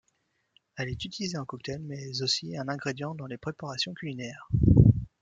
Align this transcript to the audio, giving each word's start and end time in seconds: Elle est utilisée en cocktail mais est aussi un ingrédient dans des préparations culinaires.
Elle 0.77 0.89
est 0.89 1.05
utilisée 1.05 1.37
en 1.37 1.45
cocktail 1.45 1.79
mais 1.83 2.01
est 2.09 2.23
aussi 2.23 2.57
un 2.57 2.67
ingrédient 2.69 3.13
dans 3.13 3.27
des 3.27 3.37
préparations 3.37 3.93
culinaires. 3.93 4.49